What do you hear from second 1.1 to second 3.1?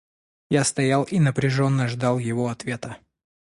напряженно ждал его ответа.